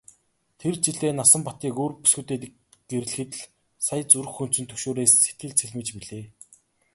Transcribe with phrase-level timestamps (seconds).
[0.59, 2.37] Тэр жилээ Насанбатыг өөр бүсгүйтэй
[2.91, 3.43] гэрлэхэд л
[3.87, 6.25] сая зүрх хөндсөн түгшүүрээс сэтгэл цэлмэж билээ.